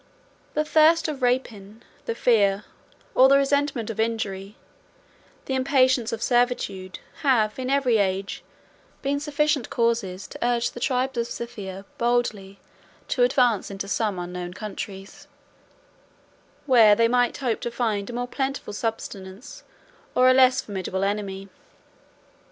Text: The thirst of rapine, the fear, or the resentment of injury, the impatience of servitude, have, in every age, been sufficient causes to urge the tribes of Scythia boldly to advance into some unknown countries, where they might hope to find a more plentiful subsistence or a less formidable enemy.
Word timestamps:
The 0.55 0.65
thirst 0.65 1.07
of 1.07 1.21
rapine, 1.21 1.83
the 2.07 2.15
fear, 2.15 2.63
or 3.13 3.29
the 3.29 3.37
resentment 3.37 3.91
of 3.91 3.99
injury, 3.99 4.55
the 5.45 5.53
impatience 5.53 6.11
of 6.11 6.23
servitude, 6.23 6.97
have, 7.21 7.59
in 7.59 7.69
every 7.69 7.97
age, 7.99 8.43
been 9.03 9.19
sufficient 9.19 9.69
causes 9.69 10.27
to 10.29 10.43
urge 10.43 10.71
the 10.71 10.79
tribes 10.79 11.19
of 11.19 11.27
Scythia 11.27 11.85
boldly 11.99 12.57
to 13.09 13.21
advance 13.21 13.69
into 13.69 13.87
some 13.87 14.17
unknown 14.17 14.55
countries, 14.55 15.27
where 16.65 16.95
they 16.95 17.07
might 17.07 17.37
hope 17.37 17.61
to 17.61 17.69
find 17.69 18.09
a 18.09 18.13
more 18.13 18.27
plentiful 18.27 18.73
subsistence 18.73 19.61
or 20.15 20.27
a 20.27 20.33
less 20.33 20.61
formidable 20.61 21.03
enemy. 21.03 21.47